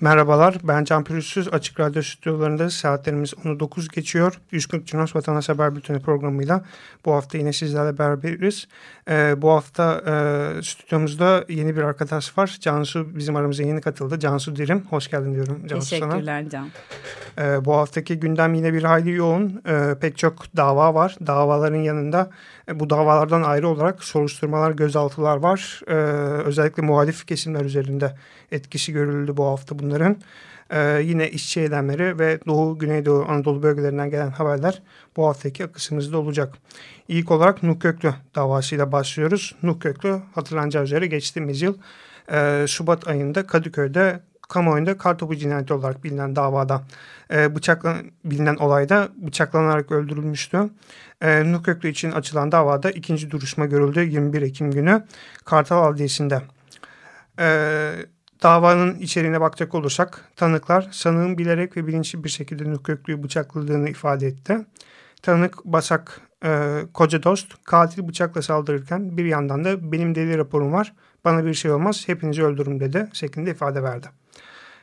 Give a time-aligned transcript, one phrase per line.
[0.00, 1.48] Merhabalar, ben Can Pürüzsüz.
[1.48, 4.40] Açık Radyo stüdyolarında saatlerimiz 10'u 9 geçiyor.
[4.50, 6.64] 140 Cunos Vatandaş Haber Bülteni programıyla
[7.04, 8.68] bu hafta yine sizlerle beraberiz.
[9.10, 12.56] Ee, bu hafta e, stüdyomuzda yeni bir arkadaş var.
[12.60, 14.18] Cansu bizim aramıza yeni katıldı.
[14.18, 16.50] Cansu Dirim, hoş geldin diyorum Cansu Teşekkürler sana.
[16.50, 16.68] Can.
[17.38, 19.62] Ee, bu haftaki gündem yine bir hayli yoğun.
[19.68, 21.16] Ee, pek çok dava var.
[21.26, 22.30] Davaların yanında
[22.68, 25.80] e, bu davalardan ayrı olarak soruşturmalar, gözaltılar var.
[25.88, 25.94] Ee,
[26.44, 28.14] özellikle muhalif kesimler üzerinde
[28.52, 30.16] etkisi görüldü bu hafta bunların.
[30.70, 34.82] Ee, yine işçi eylemleri ve Doğu, Güneydoğu, Anadolu bölgelerinden gelen haberler
[35.16, 36.54] bu haftaki akışımızda olacak.
[37.08, 39.54] İlk olarak Nuh Köklü davasıyla başlıyoruz.
[39.62, 41.78] Nuh Köklü hatırlanacağı üzere geçtiğimiz yıl
[42.32, 46.82] e, Şubat ayında Kadıköy'de kamuoyunda kartopu cinayeti olarak bilinen davada
[47.32, 50.70] e, bıçakla, bilinen olayda bıçaklanarak öldürülmüştü.
[51.20, 55.04] E, Nuh Köklü için açılan davada ikinci duruşma görüldü 21 Ekim günü
[55.44, 56.42] Kartal Adliyesi'nde.
[57.38, 57.92] E,
[58.42, 64.26] davanın içeriğine bakacak olursak tanıklar sanığın bilerek ve bilinçli bir şekilde Nuh Köklü'yü bıçakladığını ifade
[64.26, 64.66] etti.
[65.22, 70.92] Tanık Basak e, koca dost katil bıçakla saldırırken bir yandan da benim deli raporum var
[71.24, 74.06] bana bir şey olmaz hepinizi öldürürüm dedi şeklinde ifade verdi.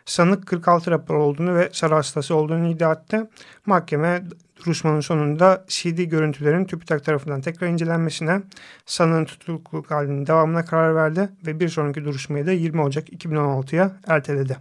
[0.06, 3.30] Sanık 46 rapor olduğunu ve sarı hastası olduğunu iddia etti.
[3.66, 4.24] Mahkeme
[4.60, 8.42] duruşmanın sonunda CD görüntülerin TÜBİTAK tarafından tekrar incelenmesine,
[8.86, 14.58] sanığın tutukluluk halinin devamına karar verdi ve bir sonraki duruşmayı da 20 Ocak 2016'ya erteledi.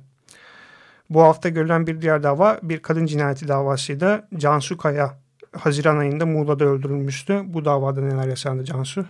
[1.11, 4.29] Bu hafta görülen bir diğer dava bir kadın cinayeti davasıydı.
[4.37, 5.19] Cansu Kaya
[5.53, 7.43] Haziran ayında Muğla'da öldürülmüştü.
[7.47, 9.07] Bu davada neler yaşandı Cansu?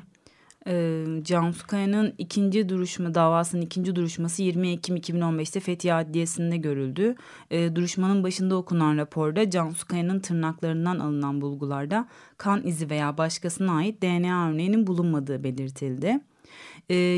[1.23, 7.15] Cansu Kaya'nın ikinci duruşma davasının ikinci duruşması 20 Ekim 2015'te Fethiye Adliyesi'nde görüldü.
[7.51, 14.49] Duruşmanın başında okunan raporda Cansu Kaya'nın tırnaklarından alınan bulgularda kan izi veya başkasına ait DNA
[14.51, 16.21] örneğinin bulunmadığı belirtildi.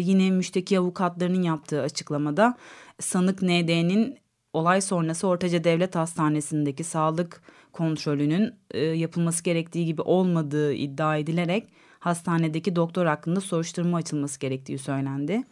[0.07, 2.57] Yine müşteki avukatlarının yaptığı açıklamada
[3.01, 4.19] sanık ND'nin
[4.53, 7.43] olay sonrası Ortaca Devlet Hastanesi'ndeki sağlık
[7.73, 8.55] kontrolünün
[8.95, 11.69] yapılması gerektiği gibi olmadığı iddia edilerek
[12.09, 15.43] hastanedeki doktor hakkında soruşturma açılması gerektiği söylendi.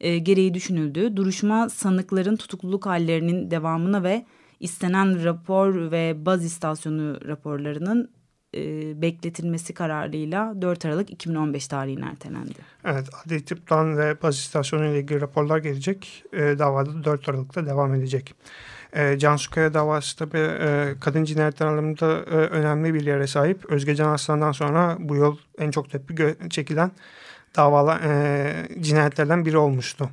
[0.00, 1.16] E, gereği düşünüldü.
[1.16, 4.26] Duruşma sanıkların tutukluluk hallerinin devamına ve
[4.60, 8.10] istenen rapor ve baz istasyonu raporlarının
[8.54, 12.54] e, bekletilmesi kararıyla 4 Aralık 2015 tarihine ertelendi.
[12.84, 16.24] Evet, adli tıptan ve baz istasyonu ile ilgili raporlar gelecek.
[16.32, 18.34] E, davada 4 Aralık'ta devam edecek.
[18.92, 23.64] E, Cansu Kaya davası tabii e, kadın cinayetler alanında e, önemli bir yere sahip.
[23.70, 26.90] Özge Can Aslan'dan sonra bu yıl en çok tepki çekilen
[27.56, 30.10] davalar, e, cinayetlerden biri olmuştu.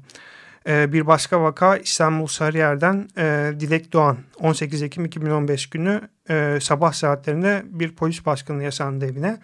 [0.67, 6.93] E, bir başka vaka İstanbul Sarıyer'den e, Dilek Doğan 18 Ekim 2015 günü e, sabah
[6.93, 9.39] saatlerinde bir polis baskını yaşandı evine.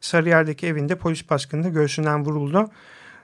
[0.00, 2.70] Sarıyer'deki evinde polis baskınında göğsünden vuruldu.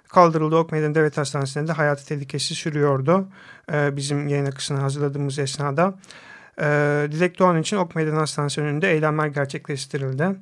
[0.09, 3.29] Kaldırıldı Ok Meydanı Devlet Hastanesi'nde de hayatı tehlikesi sürüyordu.
[3.73, 5.95] Ee, bizim yayın akışını hazırladığımız esnada.
[6.61, 10.37] Ee, Dilek Doğan için Ok Meydanı Hastanesi önünde eylemler gerçekleştirildi.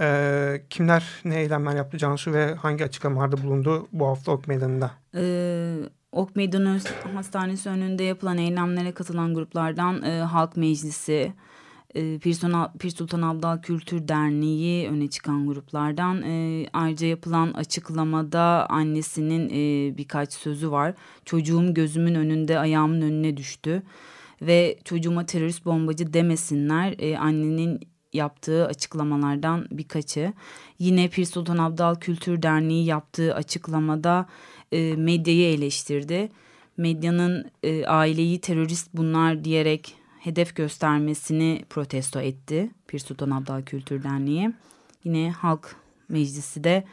[0.00, 4.90] Ee, kimler ne eylemler yaptı Cansu ve hangi açıklamalarda bulundu bu hafta Ok Meydanı'nda?
[5.14, 5.74] Ee,
[6.12, 6.80] Ok Meydanı
[7.14, 11.32] Hastanesi önünde yapılan eylemlere katılan gruplardan e, Halk Meclisi,
[11.94, 16.22] e, Pir, Sultan Abdal Kültür Derneği öne çıkan gruplardan.
[16.22, 20.94] E, ayrıca yapılan açıklamada annesinin e, birkaç sözü var.
[21.24, 23.82] Çocuğum gözümün önünde ayağımın önüne düştü
[24.42, 27.16] ve çocuğuma terörist bombacı demesinler.
[27.18, 27.80] Annenin
[28.12, 30.32] yaptığı açıklamalardan birkaçı.
[30.78, 34.26] Yine Pir Sultan Abdal Kültür Derneği yaptığı açıklamada
[34.72, 36.28] e, medyayı eleştirdi.
[36.76, 44.52] Medyanın e, aileyi terörist bunlar diyerek hedef göstermesini protesto etti Pir Sultan Abdal Kültür Derneği.
[45.04, 45.76] Yine Halk
[46.08, 46.84] Meclisi de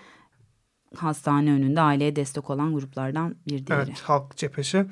[0.96, 3.82] hastane önünde aileye destek olan gruplardan bir diğeri.
[3.88, 4.86] Evet, Halk Cephesi.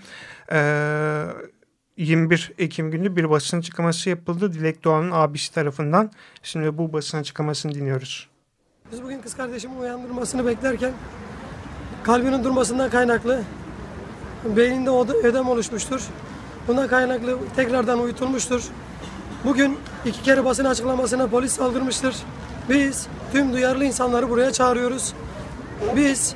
[0.52, 1.26] Ee,
[1.98, 6.12] 21 Ekim günü bir basın açıklaması yapıldı Dilek Doğan'ın abisi tarafından.
[6.44, 8.30] Şimdi bu basın açıklamasını dinliyoruz.
[8.92, 10.94] Biz bugün kız kardeşimin uyandırmasını beklerken
[12.04, 13.44] kalbinin durmasından kaynaklı
[14.46, 14.90] beyninde
[15.24, 16.02] ödem oluşmuştur.
[16.68, 18.64] Buna kaynaklı tekrardan uyutulmuştur.
[19.46, 22.16] Bugün iki kere basın açıklamasına polis saldırmıştır.
[22.70, 25.14] Biz tüm duyarlı insanları buraya çağırıyoruz.
[25.96, 26.36] Biz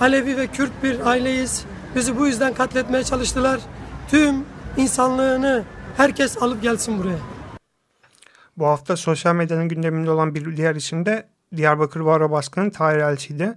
[0.00, 1.64] Alevi ve Kürt bir aileyiz.
[1.94, 3.60] Bizi bu yüzden katletmeye çalıştılar.
[4.08, 4.44] Tüm
[4.76, 5.64] insanlığını
[5.96, 7.18] herkes alıp gelsin buraya.
[8.56, 13.54] Bu hafta sosyal medyanın gündeminde olan bir diğer isim de Diyarbakır Baro Baskını Tahir Elçi'ydi.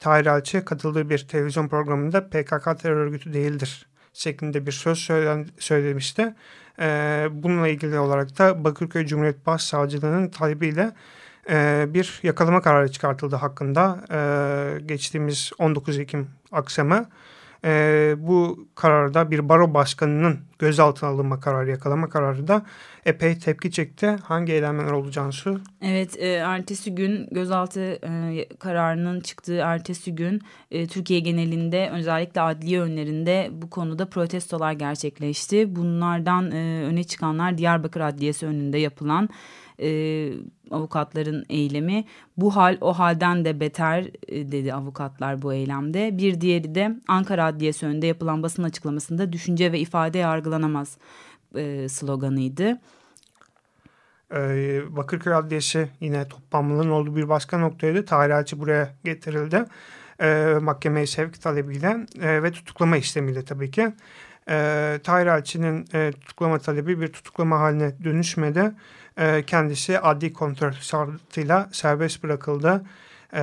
[0.00, 6.34] Tahir Elçi katıldığı bir televizyon programında PKK terör örgütü değildir şeklinde bir söz söylen, söylemişti.
[6.80, 10.92] Ee, bununla ilgili olarak da Bakırköy Cumhuriyet Başsavcılığı'nın talebiyle
[11.50, 14.04] e, bir yakalama kararı çıkartıldı hakkında.
[14.10, 17.08] E, geçtiğimiz 19 Ekim akşamı
[17.66, 22.62] e, bu kararda bir baro başkanının gözaltına alınma kararı, yakalama kararı da
[23.06, 24.06] epey tepki çekti.
[24.06, 25.60] Hangi eylemler oldu Cansu?
[25.82, 30.40] Evet, e, ertesi gün gözaltı e, kararının çıktığı ertesi gün
[30.70, 35.76] e, Türkiye genelinde özellikle adliye önlerinde bu konuda protestolar gerçekleşti.
[35.76, 39.28] Bunlardan e, öne çıkanlar Diyarbakır Adliyesi önünde yapılan
[39.80, 39.88] e,
[40.70, 42.04] avukatların eylemi.
[42.36, 46.18] Bu hal o halden de beter e, dedi avukatlar bu eylemde.
[46.18, 50.98] Bir diğeri de Ankara Adliyesi önünde yapılan basın açıklamasında düşünce ve ifade yargılanamaz
[51.54, 52.78] e, sloganıydı.
[54.34, 58.04] Ee, Bakırköy Adliyesi yine toplanmanın olduğu bir başka noktaydı.
[58.04, 59.64] Tahir buraya getirildi.
[60.20, 63.92] Ee, mahkemeye sevk talebiyle e, ve tutuklama işlemiyle tabii ki.
[64.48, 68.72] Ee, Tahir Elçi'nin e, tutuklama talebi bir tutuklama haline dönüşmedi.
[69.18, 72.82] E, kendisi adli kontrol şartıyla serbest bırakıldı.
[73.34, 73.40] E,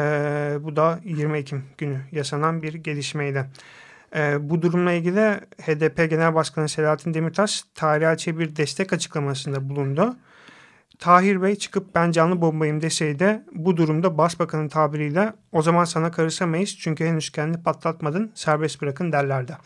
[0.60, 3.46] bu da 20 Ekim günü yaşanan bir gelişmeydi.
[4.16, 10.16] E, bu durumla ilgili HDP Genel Başkanı Selahattin Demirtaş tarihçe bir destek açıklamasında bulundu.
[11.00, 16.78] Tahir Bey çıkıp ben canlı bombayım deseydi bu durumda Başbakanın tabiriyle o zaman sana karışamayız
[16.78, 19.58] çünkü henüz kendini patlatmadın serbest bırakın derlerdi.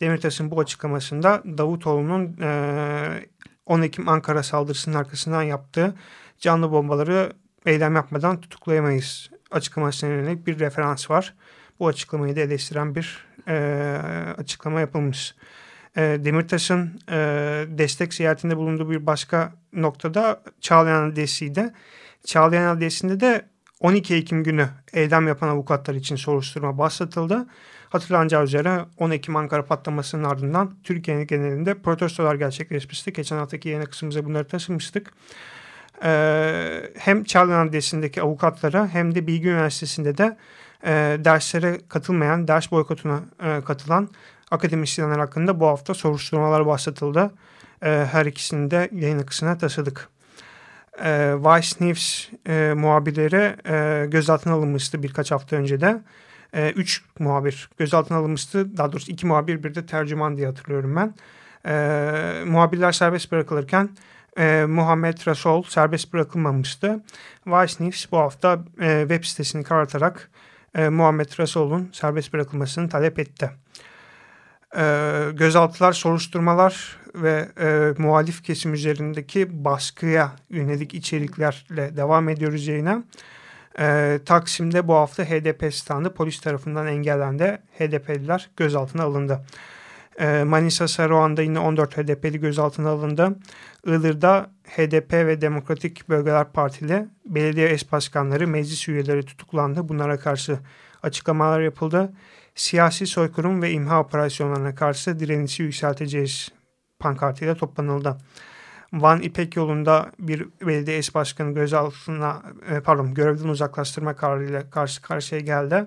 [0.00, 3.26] Demirtaş'ın bu açıklamasında Davutoğlu'nun e,
[3.66, 5.94] 10 Ekim Ankara saldırısının arkasından yaptığı
[6.38, 7.32] canlı bombaları
[7.66, 11.34] eylem yapmadan tutuklayamayız açıklamasına yönelik bir referans var.
[11.80, 13.54] Bu açıklamayı da eleştiren bir e,
[14.38, 15.34] açıklama yapılmış.
[15.96, 17.16] E, Demirtaş'ın e,
[17.68, 21.72] destek ziyaretinde bulunduğu bir başka noktada Çağlayan Adliyesi'de.
[22.24, 23.46] Çağlayan Adliyesi'nde de
[23.80, 27.46] 12 Ekim günü eylem yapan avukatlar için soruşturma başlatıldı.
[27.90, 33.12] Hatırlanacağı üzere 10 Ekim Ankara patlamasının ardından Türkiye genelinde protestolar gerçekleşmişti.
[33.12, 35.12] Geçen haftaki yeni kısmımıza bunları taşımıştık.
[36.04, 40.36] Ee, hem Çağlayan Adliyesi'ndeki avukatlara hem de Bilgi Üniversitesi'nde de
[40.84, 44.08] e, derslere katılmayan, ders boykotuna e, katılan
[44.50, 47.30] akademisyenler hakkında bu hafta soruşturmalar başlatıldı.
[47.82, 50.08] E, her ikisini de yayın akısına taşıdık.
[51.04, 56.00] E, Vice News e, muhabirleri e, gözaltına alınmıştı birkaç hafta önce de
[56.52, 58.76] e, üç muhabir gözaltına alınmıştı.
[58.76, 61.14] Daha doğrusu iki muhabir bir de tercüman diye hatırlıyorum ben.
[61.70, 63.88] E, muhabirler serbest bırakılırken
[64.38, 67.00] e, Muhammed Rasol serbest bırakılmamıştı.
[67.46, 70.30] Vice News bu hafta e, web sitesini karartarak
[70.74, 73.50] e, Muhammed Rasol'un serbest bırakılmasını talep etti.
[74.76, 83.04] E, gözaltılar, soruşturmalar ve e, muhalif kesim üzerindeki baskıya yönelik içeriklerle devam ediyoruz yayına.
[83.78, 87.58] E, Taksim'de bu hafta HDP standı polis tarafından engellendi.
[87.78, 89.40] HDP'liler gözaltına alındı.
[90.20, 93.36] E, Manisa Saruhan'da yine 14 HDP'li gözaltına alındı.
[93.86, 99.88] Iğdır'da HDP ve Demokratik Bölgeler Partili belediye eş başkanları, meclis üyeleri tutuklandı.
[99.88, 100.58] Bunlara karşı
[101.02, 102.12] açıklamalar yapıldı.
[102.56, 106.48] Siyasi soykırım ve imha operasyonlarına karşı direnişi yükselteceğiz
[106.98, 108.16] pankartıyla toplanıldı.
[108.92, 115.40] Van İpek yolunda bir belediye eş başkanı gözaltına e, pardon görevden uzaklaştırma kararıyla karşı karşıya
[115.40, 115.86] geldi.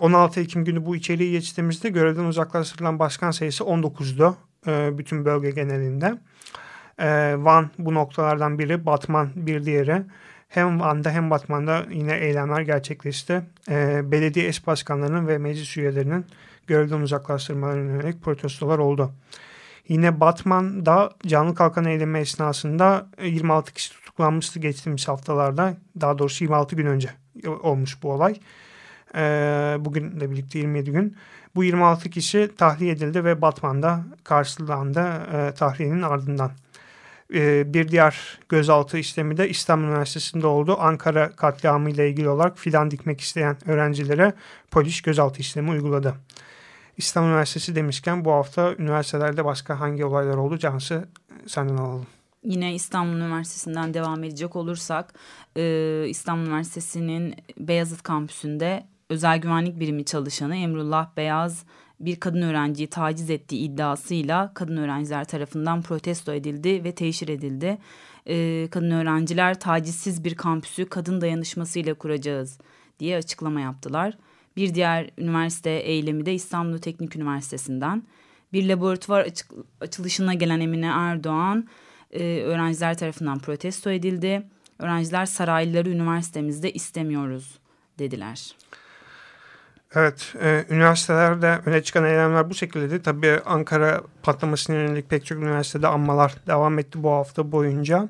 [0.00, 5.50] 16 e, Ekim günü bu içeriği geçtiğimizde görevden uzaklaştırılan başkan sayısı 19'du e, bütün bölge
[5.50, 6.18] genelinde.
[7.44, 10.02] Van bu noktalardan biri, Batman bir diğeri.
[10.48, 13.42] Hem Van'da hem Batman'da yine eylemler gerçekleşti.
[14.10, 16.26] Belediye eş başkanlarının ve meclis üyelerinin
[16.66, 19.12] görevden uzaklaştırmalarına yönelik protestolar oldu.
[19.88, 25.76] Yine Batman'da canlı kalkan eylemi esnasında 26 e, kişi tutuklanmıştı geçtiğimiz haftalarda.
[26.00, 27.10] Daha doğrusu 26 gün önce
[27.62, 28.40] olmuş bu olay.
[29.16, 31.16] Ee, bugün de birlikte 27 gün.
[31.54, 35.00] Bu 26 kişi tahliye edildi ve Batman'da karşılandı
[35.32, 36.50] e, tahliyenin ardından.
[37.34, 40.76] Ee, bir diğer gözaltı işlemi de İstanbul Üniversitesi'nde oldu.
[40.80, 44.32] Ankara katliamı ile ilgili olarak filan dikmek isteyen öğrencilere
[44.70, 46.14] polis gözaltı işlemi uyguladı.
[46.96, 50.58] İstanbul Üniversitesi demişken bu hafta üniversitelerde başka hangi olaylar oldu?
[50.58, 51.08] Cansı
[51.46, 52.06] senden alalım.
[52.42, 55.14] Yine İstanbul Üniversitesi'nden devam edecek olursak
[55.56, 61.64] e, İstanbul Üniversitesi'nin Beyazıt kampüsünde özel güvenlik birimi çalışanı Emrullah Beyaz
[62.00, 67.78] bir kadın öğrenciyi taciz ettiği iddiasıyla kadın öğrenciler tarafından protesto edildi ve teşhir edildi.
[68.26, 72.58] E, kadın öğrenciler tacizsiz bir kampüsü kadın dayanışmasıyla kuracağız
[73.00, 74.18] diye açıklama yaptılar.
[74.56, 78.02] Bir diğer üniversite eylemi de İstanbul Teknik Üniversitesi'nden.
[78.52, 81.68] Bir laboratuvar açık, açılışına gelen Emine Erdoğan
[82.10, 84.42] e, öğrenciler tarafından protesto edildi.
[84.78, 87.58] Öğrenciler sarayları üniversitemizde istemiyoruz
[87.98, 88.54] dediler.
[89.96, 93.02] Evet, e, üniversitelerde öne çıkan eylemler bu şekildeydi.
[93.02, 98.08] Tabii Ankara patlamasına yönelik pek çok üniversitede anmalar devam etti bu hafta boyunca.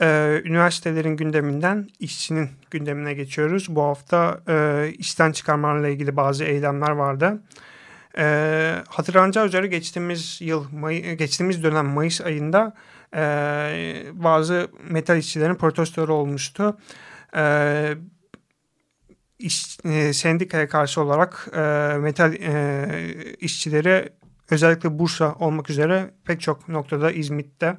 [0.00, 3.66] E, üniversitelerin gündeminden işçinin gündemine geçiyoruz.
[3.68, 7.42] Bu hafta e, işten çıkarmalarla ilgili bazı eylemler vardı.
[8.18, 12.74] E, hatırlanacağı üzere geçtiğimiz yıl, May geçtiğimiz dönem Mayıs ayında
[13.16, 13.22] e,
[14.12, 16.78] bazı metal işçilerin protestoları olmuştu.
[17.36, 17.94] E,
[19.38, 21.60] iş, e, sendikaya karşı olarak e,
[21.98, 24.08] metal e, işçileri
[24.50, 27.76] özellikle Bursa olmak üzere pek çok noktada İzmit'te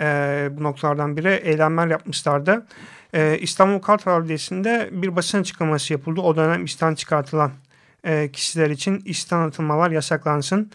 [0.00, 2.66] e, bu noktalardan biri eylemler yapmışlardı.
[3.14, 6.20] E, İstanbul Kartal Adliyesi'nde bir basın açıklaması yapıldı.
[6.20, 7.52] O dönem işten çıkartılan
[8.04, 10.70] e, kişiler için işten atılmalar yasaklansın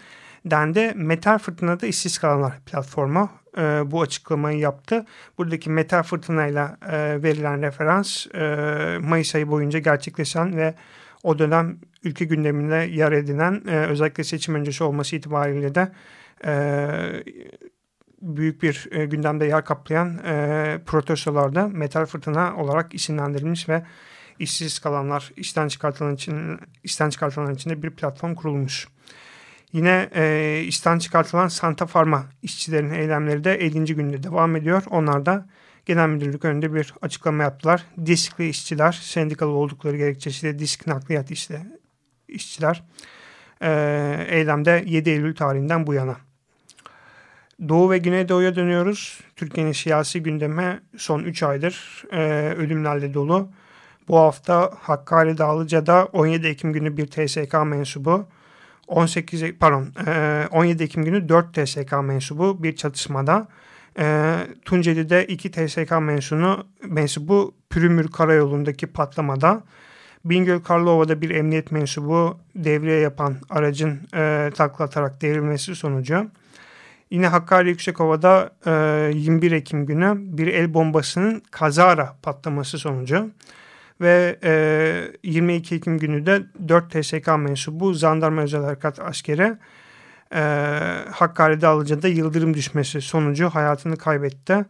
[0.45, 0.93] dendi.
[0.95, 5.05] Metal Fırtına'da işsiz kalanlar platformu e, bu açıklamayı yaptı.
[5.37, 10.73] Buradaki Metal Fırtına'yla e, verilen referans e, Mayıs ayı boyunca gerçekleşen ve
[11.23, 15.91] o dönem ülke gündeminde yer edinen e, özellikle seçim öncesi olması itibariyle de
[16.45, 16.53] e,
[18.21, 23.83] büyük bir e, gündemde yer kaplayan e, protestolarda metal fırtına olarak isimlendirilmiş ve
[24.39, 28.87] işsiz kalanlar işten çıkartılan için işten çıkartılan için de bir platform kurulmuş.
[29.73, 33.95] Yine e, işten çıkartılan Santa Pharma işçilerin eylemleri de 50.
[33.95, 34.83] günde devam ediyor.
[34.89, 35.45] Onlar da
[35.85, 37.85] genel müdürlük önünde bir açıklama yaptılar.
[38.05, 41.61] Diskli işçiler, sendikalı oldukları gerekçesiyle disk nakliyat işte,
[42.27, 42.83] işçiler
[43.61, 46.15] e, eylemde 7 Eylül tarihinden bu yana.
[47.69, 49.19] Doğu ve Güneydoğu'ya dönüyoruz.
[49.35, 52.19] Türkiye'nin siyasi gündemi son 3 aydır e,
[52.57, 53.49] ölümlerle dolu.
[54.07, 58.27] Bu hafta Hakkari Dağlıca'da 17 Ekim günü bir TSK mensubu
[58.87, 59.87] 18 pardon
[60.51, 63.47] 17 Ekim günü 4 TSK mensubu bir çatışmada.
[63.99, 69.63] E, Tunceli'de 2 TSK mensunu mensubu Pürümür Karayolu'ndaki patlamada.
[70.25, 76.27] Bingöl Karlova'da bir emniyet mensubu devriye yapan aracın e, taklatarak devrilmesi sonucu.
[77.11, 78.71] Yine Hakkari Yüksekova'da e,
[79.13, 83.29] 21 Ekim günü bir el bombasının kazara patlaması sonucu
[84.01, 89.57] ve e, 22 Ekim günü de 4 TSK mensubu Zandarma Özel Harekat Askeri
[90.33, 90.41] e,
[91.11, 94.65] Hakkari'de Alıca'da yıldırım düşmesi sonucu hayatını kaybetti.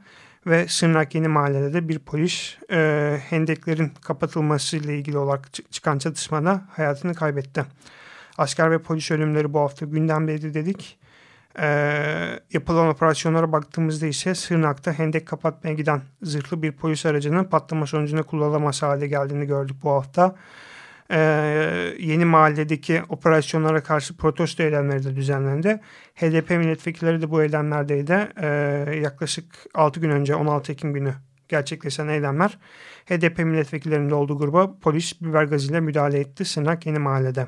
[0.48, 6.62] Ve Sırnak Yeni Mahalle'de de bir polis e, hendeklerin kapatılması ile ilgili olarak çıkan çatışmada
[6.70, 7.66] hayatını kaybetti.
[8.38, 11.00] Asker ve polis ölümleri bu hafta gündemdeydi dedik.
[11.60, 18.24] E, yapılan operasyonlara baktığımızda ise Sırnak'ta hendek kapatmaya giden zırhlı bir polis aracının patlama sonucunda
[18.24, 20.36] kullanılamaz hale geldiğini gördük bu hafta.
[21.12, 21.20] E,
[22.00, 25.80] yeni mahalledeki operasyonlara karşı protesto eylemleri de düzenlendi.
[26.16, 28.28] HDP milletvekilleri de bu eylemlerdeydi.
[28.42, 28.48] E,
[29.04, 31.14] yaklaşık 6 gün önce 16 Ekim günü
[31.50, 32.58] gerçekleşen eylemler
[33.06, 37.48] HDP milletvekillerinin olduğu gruba polis biber gazıyla müdahale etti Sırnak Yeni Mahalle'de.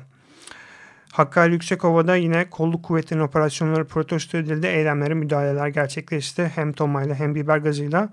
[1.14, 4.66] Hakkari Yüksekova'da yine kolluk kuvvetlerinin operasyonları protesto edildi.
[4.66, 6.52] Eylemlere müdahaleler gerçekleşti.
[6.54, 8.08] Hem tomayla hem biber gazıyla.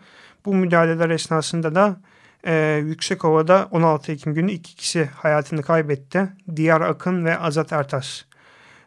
[0.46, 1.98] Bu müdahaleler esnasında da
[2.46, 6.29] e, Yüksekova'da 16 Ekim günü iki kişi hayatını kaybetti.
[6.55, 8.22] Diyar Akın ve Azat Ertas.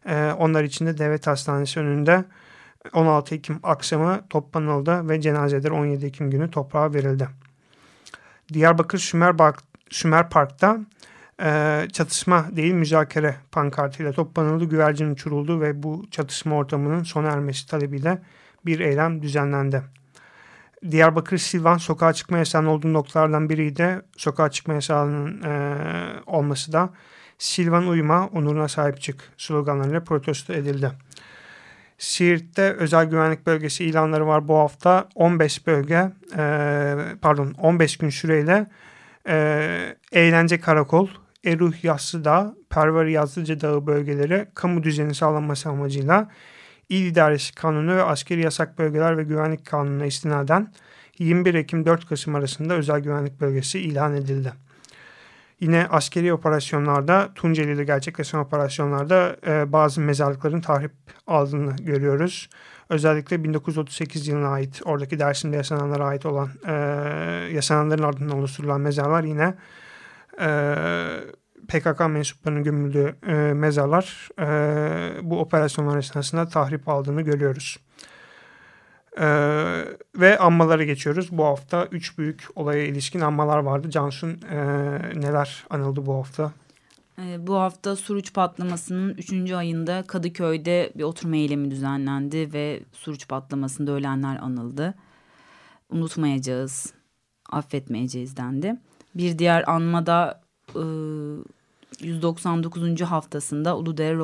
[0.08, 2.24] E, onlar için de devlet hastanesi önünde
[2.92, 7.28] 16 Ekim akşamı toplanıldı ve cenazeler 17 Ekim günü toprağa verildi.
[8.52, 9.58] Diyarbakır Sümer, Park,
[9.90, 10.78] Sümer Park'ta
[11.42, 18.22] e, çatışma değil müzakere pankartıyla toplanıldı, güvercin uçuruldu ve bu çatışma ortamının sona ermesi talebiyle
[18.66, 19.82] bir eylem düzenlendi.
[20.90, 24.00] Diyarbakır Silvan sokağa çıkma yasağının olduğu noktalardan biriydi.
[24.16, 25.76] Sokağa çıkma yasağının e,
[26.26, 26.90] olması da
[27.38, 30.90] Silvan uyma, onuruna sahip çık sloganlarıyla protesto edildi.
[31.98, 35.08] Siirt'te özel güvenlik bölgesi ilanları var bu hafta.
[35.14, 38.66] 15 bölge, e, pardon 15 gün süreyle
[39.28, 41.08] e, eğlence karakol,
[41.44, 46.30] Eruh Yassıdağ, Perver Yazlıca Dağı bölgeleri kamu düzeni sağlanması amacıyla
[46.88, 50.72] İl İdaresi Kanunu ve Askeri Yasak Bölgeler ve Güvenlik Kanunu'na istinaden
[51.18, 54.52] 21 Ekim 4 Kasım arasında özel güvenlik bölgesi ilan edildi.
[55.60, 60.92] Yine askeri operasyonlarda Tunceli'de gerçekleşen operasyonlarda e, bazı mezarlıkların tahrip
[61.26, 62.48] aldığını görüyoruz.
[62.88, 66.72] Özellikle 1938 yılına ait oradaki Dersim'de yaşananlara ait olan e,
[67.52, 69.54] yaşananların ardından oluşturulan mezarlar yine
[71.68, 77.78] PKK mensuplarının gömüldüğü e, mezarlar e, bu operasyonlar esnasında tahrip aldığını görüyoruz.
[79.20, 79.26] E,
[80.16, 81.28] ve anmalara geçiyoruz.
[81.32, 83.90] Bu hafta üç büyük olaya ilişkin anmalar vardı.
[83.90, 84.56] Cansun e,
[85.14, 86.52] neler anıldı bu hafta?
[87.18, 89.52] E, bu hafta Suruç patlamasının 3.
[89.52, 94.94] ayında Kadıköy'de bir oturma eylemi düzenlendi ve Suruç patlamasında ölenler anıldı.
[95.90, 96.92] Unutmayacağız,
[97.50, 98.76] affetmeyeceğiz dendi.
[99.14, 100.40] Bir diğer anmada
[100.74, 100.82] e,
[102.00, 103.00] 199.
[103.00, 104.16] haftasında Uludere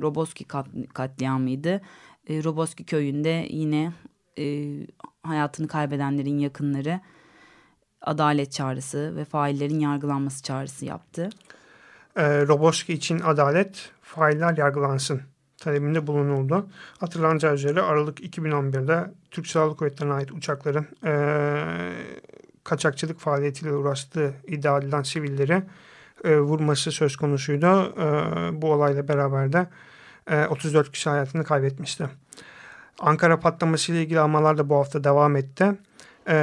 [0.00, 1.80] Roboski kat, katliamıydı.
[2.28, 3.92] E, Roboski köyünde yine
[4.38, 4.72] e,
[5.22, 7.00] hayatını kaybedenlerin yakınları
[8.00, 11.30] adalet çağrısı ve faillerin yargılanması çağrısı yaptı.
[12.16, 15.20] E, Roboski için adalet, failler yargılansın
[15.58, 16.66] talebinde bulunuldu.
[17.00, 21.12] Hatırlanacağı üzere Aralık 2011'de Türk Silahlı Kuvvetleri'ne ait uçakların e,
[22.66, 25.62] kaçakçılık faaliyetiyle uğraştığı iddia edilen sivilleri
[26.24, 27.94] e, vurması söz konusuydu.
[28.00, 29.66] E, bu olayla beraber de
[30.30, 32.08] e, 34 kişi hayatını kaybetmişti.
[33.00, 35.72] Ankara patlaması ile ilgili almalar da bu hafta devam etti.
[36.28, 36.36] E,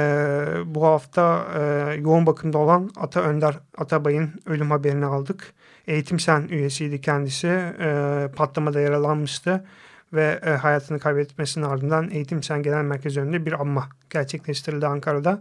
[0.64, 5.52] bu hafta e, yoğun bakımda olan Ata Önder Atabay'ın ölüm haberini aldık.
[5.86, 7.46] Eğitim Sen üyesiydi kendisi.
[7.80, 9.64] E, patlamada yaralanmıştı
[10.12, 15.40] ve e, hayatını kaybetmesinin ardından Eğitim Sen Genel Merkezi önünde bir anma gerçekleştirildi Ankara'da.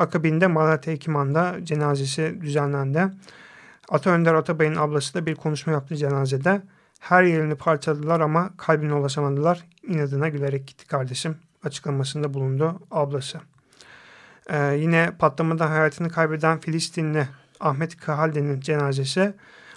[0.00, 3.08] Akabinde Malatya Hekiman'da cenazesi düzenlendi.
[3.88, 6.62] Ata Önder Atabay'ın ablası da bir konuşma yaptı cenazede.
[7.00, 9.64] Her yerini parçaladılar ama kalbine ulaşamadılar.
[9.82, 13.40] İnadına gülerek gitti kardeşim açıklamasında bulundu ablası.
[14.50, 17.28] Ee, yine patlamada hayatını kaybeden Filistinli
[17.60, 19.34] Ahmet Kahalde'nin cenazesi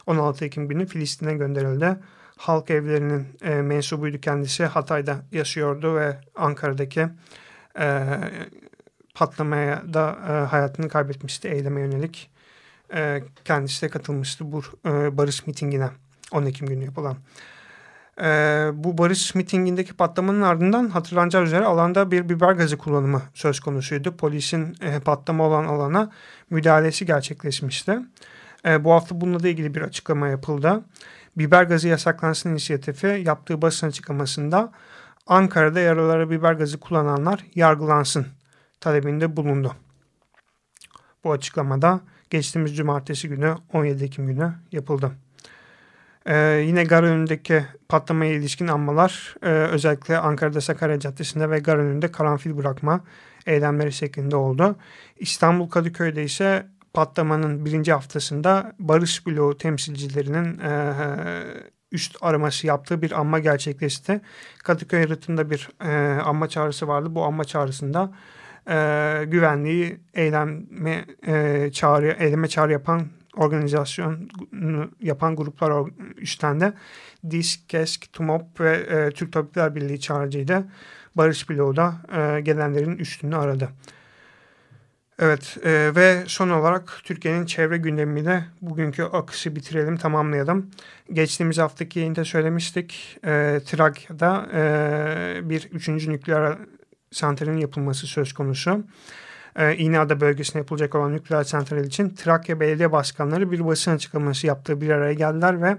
[0.08, 1.96] 16 Ekim günü Filistin'e gönderildi.
[2.38, 4.65] Halk evlerinin e, mensubuydu kendisi.
[4.65, 7.08] Hatay'da yaşıyordu ve Ankara'daki
[7.80, 8.08] e,
[9.13, 12.29] patlamaya da e, hayatını kaybetmişti eyleme yönelik.
[12.93, 15.89] E, kendisi de katılmıştı bu e, barış mitingine
[16.32, 17.17] 10 Ekim günü yapılan.
[18.22, 18.25] E,
[18.74, 24.17] bu barış mitingindeki patlamanın ardından hatırlanacağı üzere alanda bir biber gazı kullanımı söz konusuydu.
[24.17, 26.12] Polisin e, patlama olan alana
[26.49, 27.99] müdahalesi gerçekleşmişti.
[28.65, 30.82] E, bu hafta bununla da ilgili bir açıklama yapıldı.
[31.38, 34.71] Biber gazı yasaklansın inisiyatifi yaptığı basın açıklamasında
[35.28, 38.28] Ankara'da yaralara biber gazı kullananlar yargılansın
[38.84, 39.76] talebinde bulundu.
[41.24, 45.12] Bu açıklamada geçtiğimiz cumartesi günü 17 Ekim günü yapıldı.
[46.26, 52.12] Ee, yine gar önündeki patlamaya ilişkin anmalar e, özellikle Ankara'da Sakarya Caddesi'nde ve gar önünde
[52.12, 53.02] karanfil bırakma
[53.46, 54.76] eylemleri şeklinde oldu.
[55.17, 60.93] İstanbul Kadıköy'de ise patlamanın birinci haftasında Barış Bloğu temsilcilerinin e,
[61.91, 64.22] üst araması yaptığı bir anma gerçekleşti.
[64.63, 67.15] Kadıköy rıtında bir e, anma çağrısı vardı.
[67.15, 68.12] Bu anma çağrısında
[68.69, 73.02] e, güvenliği eyleme e, çağrı eyleme çağrı yapan
[73.38, 74.30] organizasyon
[75.02, 76.73] yapan gruplar üstlendi.
[77.30, 80.65] DİSK, KESK, TUMOP ve e, Türk Tabipler Birliği çağrıcıydı.
[81.15, 83.69] Barış Bloğu da e, gelenlerin üstünü aradı.
[85.19, 90.71] Evet e, ve son olarak Türkiye'nin çevre gündemiyle bugünkü akışı bitirelim, tamamlayalım.
[91.13, 93.17] Geçtiğimiz haftaki yayında söylemiştik.
[93.26, 96.58] E, Trakya'da e, bir üçüncü nükleer
[97.13, 98.84] santralin yapılması söz konusu.
[99.56, 104.82] Ee, İğneada bölgesine yapılacak olan nükleer santral için Trakya Belediye Başkanları bir basın açıklaması yaptığı
[104.82, 105.78] bir araya geldiler ve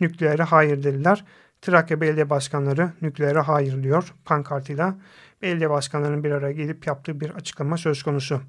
[0.00, 1.24] nükleere hayır dediler.
[1.62, 4.94] Trakya Belediye Başkanları nükleere hayır diyor pankartıyla.
[5.42, 8.40] Belediye başkanlarının bir araya gelip yaptığı bir açıklama söz konusu.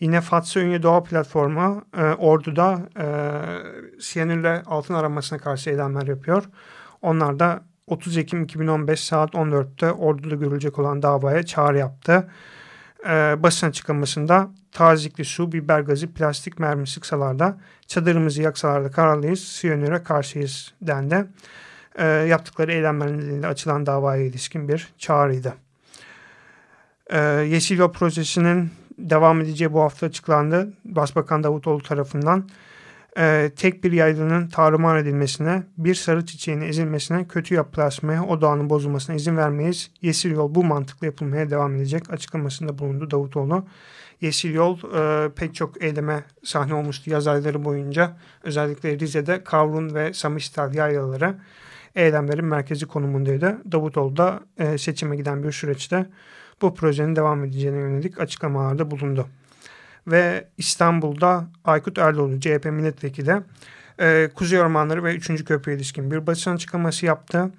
[0.00, 3.06] Yine Fatsa Ünye Doğa Platformu e, Ordu'da e,
[4.00, 6.44] siyanürle altın aramasına karşı eylemler yapıyor.
[7.02, 12.28] Onlar da 30 Ekim 2015 saat 14'te Ordu'da görülecek olan davaya çağrı yaptı.
[13.04, 20.72] Ee, basın açıklamasında tazikli su, biber gazı, plastik mermi sıksalarda, çadırımızı yaksalarda kararlıyız, siyanüre karşıyız
[20.82, 21.24] dendi.
[21.98, 25.54] Ee, yaptıkları eylemler açılan davaya ilişkin bir çağrıydı.
[27.10, 30.72] Ee, Yeşil Yol Projesi'nin devam edeceği bu hafta açıklandı.
[30.84, 32.48] Başbakan Davutoğlu tarafından
[33.18, 39.16] e, tek bir yaylının tarumar edilmesine, bir sarı çiçeğin ezilmesine, kötü yapılaşmaya, o doğanın bozulmasına
[39.16, 39.90] izin vermeyiz.
[40.02, 43.66] Yeşil yol bu mantıkla yapılmaya devam edecek açıklamasında bulundu Davutoğlu.
[44.20, 48.16] Yeşil yol e, pek çok eyleme sahne olmuştu yaz ayları boyunca.
[48.42, 51.34] Özellikle Rize'de Kavrun ve Samıştal yaylaları
[51.94, 53.58] eylemlerin merkezi konumundaydı.
[53.72, 56.06] Davutoğlu da e, seçime giden bir süreçte
[56.62, 59.26] bu projenin devam edeceğine yönelik açıklamalarda bulundu
[60.06, 63.42] ve İstanbul'da Aykut Erdoğdu CHP milletvekili
[64.00, 65.44] e, Kuzey Ormanları ve 3.
[65.44, 67.50] Köprü'ye ilişkin bir basın açıklaması yaptı.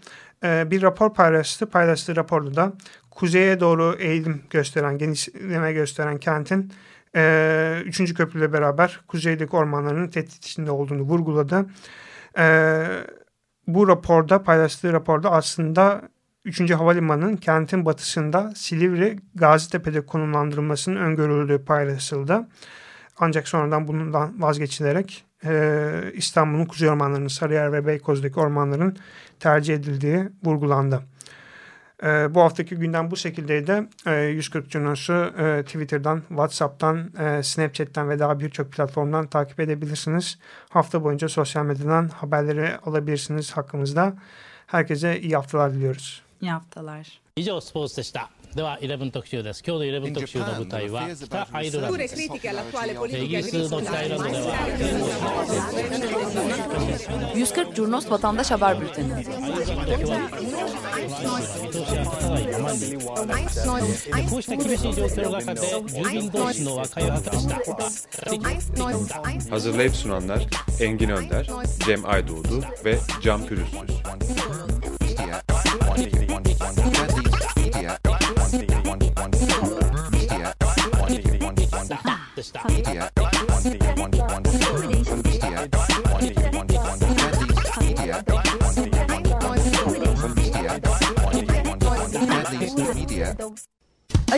[0.44, 1.70] E, bir rapor paylaştı.
[1.70, 2.74] Paylaştığı raporda da
[3.12, 6.74] kuzeye doğru eğilim gösteren, genişleme gösteren kentin
[7.16, 11.66] e, üçüncü köprüyle beraber kuzeydeki ormanların tehdit içinde olduğunu vurguladı.
[12.38, 12.86] E,
[13.68, 16.02] bu raporda paylaştığı raporda aslında
[16.46, 16.72] 3.
[16.72, 22.48] Havalimanı'nın kentin batısında Silivri Gazitepe'de konumlandırılmasının öngörüldüğü paylaşıldı.
[23.20, 28.98] Ancak sonradan bundan vazgeçilerek e, İstanbul'un kuzey ormanlarının Sarıyer ve Beykoz'daki ormanların
[29.40, 31.04] tercih edildiği vurgulandı.
[32.04, 33.84] E, bu haftaki gündem bu şekildeydi.
[34.08, 40.40] E, 140 Cunos'u e, Twitter'dan, Whatsapp'tan, e, Snapchat'ten ve daha birçok platformdan takip edebilirsiniz.
[40.70, 44.14] Hafta boyunca sosyal medyadan haberleri alabilirsiniz hakkımızda.
[44.68, 46.24] Herkese iyi haftalar diliyoruz.
[46.43, 47.21] İyi haftalar.
[47.39, 54.57] 以上スポーツでしたでは11特集です今日の11特集の舞台は北アイルランドですイギリスの北アイルランドでは
[57.37, 59.25] 140 Curnos Vatandaş Haber Bülteni
[64.31, 67.59] こうした厳しい状況の中で住民同士の和解を図りした
[69.51, 70.47] Hazırlayıp sunanlar
[70.81, 71.47] Engin Önder,
[71.87, 73.79] Cem Aydoğdu ve Can Pürüzsüz.